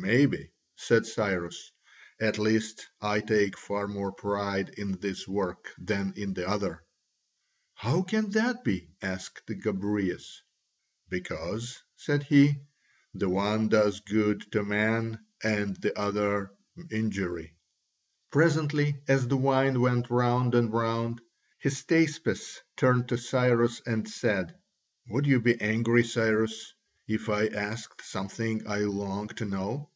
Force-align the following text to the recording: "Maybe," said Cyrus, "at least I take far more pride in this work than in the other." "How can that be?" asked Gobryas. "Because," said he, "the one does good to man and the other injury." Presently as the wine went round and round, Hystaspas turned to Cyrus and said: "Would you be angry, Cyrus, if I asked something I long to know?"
"Maybe," 0.00 0.52
said 0.76 1.06
Cyrus, 1.06 1.70
"at 2.20 2.38
least 2.38 2.86
I 3.00 3.18
take 3.20 3.58
far 3.58 3.86
more 3.88 4.10
pride 4.12 4.68
in 4.78 4.92
this 5.00 5.26
work 5.28 5.70
than 5.76 6.14
in 6.16 6.32
the 6.34 6.48
other." 6.48 6.82
"How 7.74 8.02
can 8.04 8.30
that 8.30 8.62
be?" 8.64 8.88
asked 9.02 9.44
Gobryas. 9.48 10.40
"Because," 11.10 11.82
said 11.96 12.22
he, 12.22 12.62
"the 13.12 13.28
one 13.28 13.68
does 13.68 13.98
good 14.00 14.42
to 14.52 14.62
man 14.64 15.18
and 15.42 15.74
the 15.76 15.98
other 15.98 16.52
injury." 16.92 17.56
Presently 18.30 19.02
as 19.08 19.26
the 19.28 19.36
wine 19.36 19.78
went 19.80 20.08
round 20.10 20.54
and 20.54 20.72
round, 20.72 21.20
Hystaspas 21.60 22.60
turned 22.78 23.08
to 23.08 23.18
Cyrus 23.18 23.82
and 23.84 24.08
said: 24.08 24.54
"Would 25.10 25.26
you 25.26 25.40
be 25.40 25.60
angry, 25.60 26.02
Cyrus, 26.04 26.72
if 27.08 27.28
I 27.30 27.46
asked 27.46 28.04
something 28.06 28.66
I 28.68 28.80
long 28.80 29.28
to 29.28 29.44
know?" 29.46 29.90